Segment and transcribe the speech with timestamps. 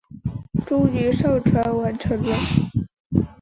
[0.65, 2.35] 终于上传完成了